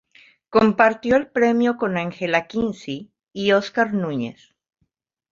[0.49, 4.55] Compartió el premio con Angela Kinsey y Óscar Núñez.